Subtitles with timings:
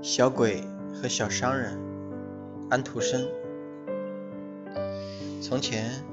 [0.00, 0.62] 小鬼
[0.94, 1.78] 和小商人，
[2.68, 3.26] 安徒生。
[5.40, 6.04] 从前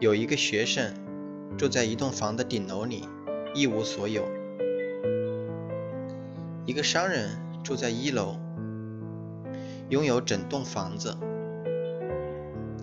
[0.00, 0.92] 有一个学生
[1.56, 3.08] 住在一栋房的顶楼里，
[3.54, 4.22] 一无所有；
[6.66, 7.30] 一个商人
[7.62, 8.36] 住在一楼，
[9.88, 11.16] 拥有整栋房子；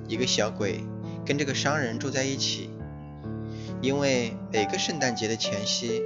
[0.07, 0.81] 一个小鬼
[1.25, 2.69] 跟这个商人住在一起，
[3.81, 6.01] 因为每个圣诞节的前夕，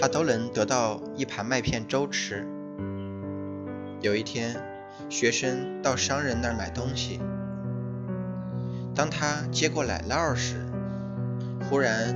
[0.00, 2.46] 他都能得到一盘麦片粥吃。
[4.00, 4.56] 有一天，
[5.08, 7.20] 学生到商人那儿买东西。
[8.94, 10.56] 当他接过奶酪时，
[11.68, 12.14] 忽然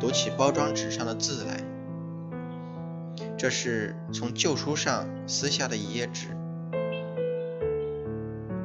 [0.00, 1.62] 读起包装纸上的字来。
[3.38, 6.28] 这是从旧书上撕下的一页纸。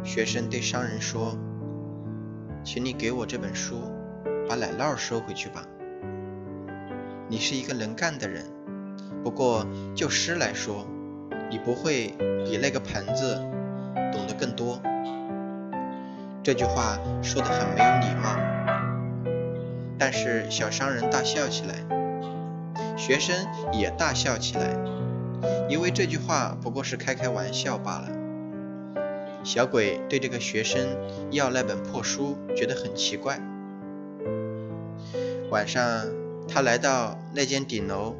[0.03, 1.37] 学生对商人说
[2.63, 3.81] ：“请你给我这本书，
[4.49, 5.63] 把奶酪收回去吧。
[7.29, 8.45] 你是一个能干的人，
[9.23, 10.85] 不过就诗来说。”
[11.49, 12.13] 你不会
[12.43, 13.35] 比那个盆子
[14.11, 14.81] 懂得更多。
[16.43, 18.35] 这句话说得很没有礼貌，
[19.97, 21.75] 但是小商人大笑起来，
[22.97, 23.33] 学生
[23.71, 24.75] 也大笑起来，
[25.69, 28.09] 因为这句话不过是开开玩笑罢了。
[29.45, 30.85] 小鬼对这个学生
[31.31, 33.39] 要那本破书觉得很奇怪。
[35.49, 36.05] 晚上，
[36.47, 38.15] 他来到那间顶楼。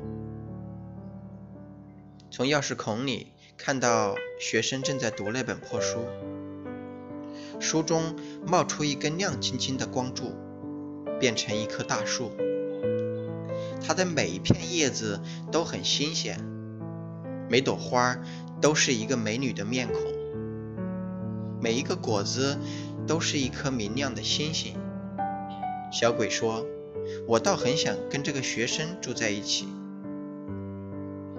[2.30, 6.00] 从钥匙孔里看到学生正在读那本破书，
[7.60, 10.36] 书中冒出一根亮晶晶的光柱，
[11.20, 12.32] 变成一棵大树。
[13.82, 15.20] 它的每一片叶子
[15.52, 16.40] 都很新鲜，
[17.50, 18.18] 每朵花
[18.62, 20.02] 都是一个美女的面孔，
[21.62, 22.60] 每一个果子
[23.08, 24.76] 都是一颗明亮的星星。
[25.92, 26.66] 小鬼说
[27.28, 29.68] ：“我倒很想跟这个学生住在一起。”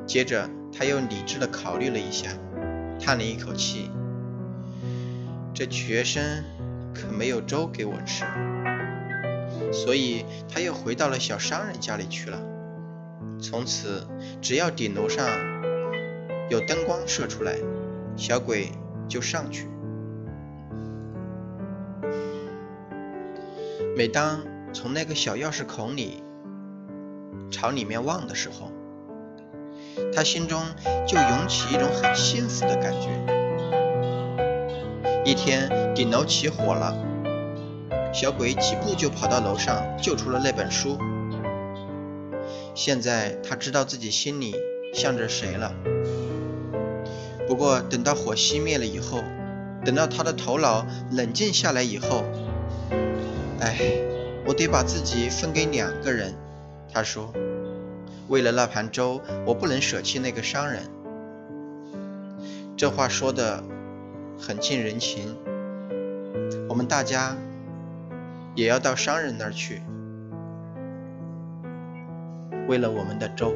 [0.06, 2.30] 接着，他又理智地考虑了一下，
[2.98, 3.90] 叹了一口气
[5.52, 6.44] ：“这学生
[6.94, 8.24] 可没有粥给我吃。”
[9.72, 12.38] 所以，他又回到了小商人家里去了。
[13.40, 14.06] 从此，
[14.40, 15.28] 只要顶楼上
[16.48, 17.56] 有灯光射出来，
[18.16, 18.72] 小鬼
[19.08, 19.68] 就上去。
[23.96, 24.40] 每当
[24.72, 26.22] 从那个小钥匙孔里
[27.50, 28.70] 朝里面望的时候，
[30.14, 30.62] 他心中
[31.06, 33.08] 就涌起一种很幸福的感觉。
[35.24, 36.96] 一天，顶楼起火了，
[38.12, 40.98] 小鬼几步就跑到楼上救出了那本书。
[42.74, 44.54] 现在他知道自己心里
[44.94, 45.74] 向着谁了。
[47.46, 49.22] 不过，等到火熄灭了以后，
[49.84, 52.24] 等到他的头脑冷静下来以后，
[53.60, 53.76] 哎，
[54.48, 56.34] 我得把自己分给两个人。
[56.90, 57.32] 他说。
[58.28, 60.82] 为了那盘粥，我不能舍弃那个商人。
[62.76, 63.64] 这话说的
[64.38, 65.34] 很近人情。
[66.68, 67.34] 我们大家
[68.54, 69.80] 也要到商人那儿去，
[72.68, 73.54] 为了我们的粥。